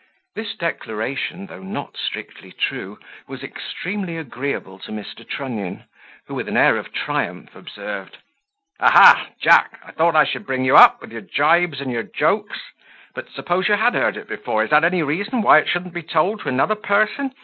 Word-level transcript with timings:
This 0.33 0.55
declaration, 0.55 1.45
though 1.45 1.61
not 1.61 1.95
strictly 1.95 2.51
true, 2.51 2.97
was 3.27 3.43
extremely 3.43 4.17
agreeable 4.17 4.79
to 4.79 4.91
Mr. 4.91 5.27
Trunnion, 5.29 5.83
who, 6.25 6.33
with 6.33 6.47
an 6.47 6.57
air 6.57 6.75
of 6.77 6.91
triumph, 6.91 7.55
observed, 7.55 8.17
"Aha! 8.79 9.27
Jack, 9.39 9.79
I 9.85 9.91
thought 9.91 10.15
I 10.15 10.23
should 10.23 10.47
bring 10.47 10.65
you 10.65 10.75
up, 10.75 11.01
with 11.01 11.11
your 11.11 11.21
gibes 11.21 11.79
and 11.79 11.91
your 11.91 12.01
jokes: 12.01 12.57
but 13.13 13.29
suppose 13.29 13.67
you 13.67 13.75
had 13.75 13.93
heard 13.93 14.17
it 14.17 14.27
before, 14.27 14.63
is 14.63 14.71
that 14.71 14.83
any 14.83 15.03
reason 15.03 15.43
why 15.43 15.59
it 15.59 15.69
shouldn't 15.69 15.93
be 15.93 16.01
told 16.01 16.39
to 16.41 16.49
another 16.49 16.73
person? 16.73 17.35